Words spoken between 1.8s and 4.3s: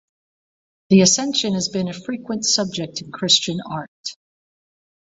a frequent subject in Christian art.